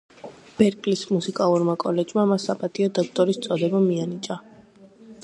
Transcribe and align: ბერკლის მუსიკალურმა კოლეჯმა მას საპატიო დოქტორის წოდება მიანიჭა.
ბერკლის 0.59 1.03
მუსიკალურმა 1.09 1.75
კოლეჯმა 1.83 2.23
მას 2.31 2.47
საპატიო 2.51 2.89
დოქტორის 2.99 3.41
წოდება 3.45 3.83
მიანიჭა. 3.87 4.43